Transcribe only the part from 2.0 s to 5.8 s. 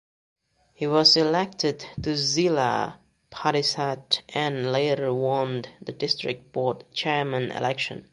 to Zila Parishad and later won